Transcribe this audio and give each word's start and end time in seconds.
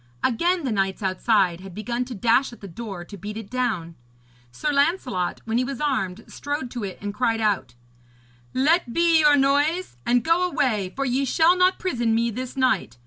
Again 0.23 0.63
the 0.63 0.71
knights 0.71 1.03
outside 1.03 1.61
had 1.61 1.75
begun 1.75 2.05
to 2.05 2.15
dash 2.15 2.51
at 2.51 2.59
the 2.59 2.67
door 2.67 3.05
to 3.05 3.17
beat 3.17 3.37
it 3.37 3.51
down. 3.51 3.93
Sir 4.51 4.71
Lancelot, 4.73 5.41
when 5.45 5.59
he 5.59 5.63
was 5.63 5.79
armed, 5.79 6.23
strode 6.27 6.71
to 6.71 6.83
it 6.83 6.97
and 7.01 7.13
cried 7.13 7.39
out: 7.39 7.75
'Let 8.51 8.93
be 8.93 9.19
your 9.19 9.37
noise, 9.37 9.97
and 10.03 10.23
go 10.23 10.49
away, 10.49 10.91
for 10.95 11.05
ye 11.05 11.23
shall 11.23 11.55
not 11.55 11.77
prison 11.77 12.15
me 12.15 12.31
this 12.31 12.57
night. 12.57 12.97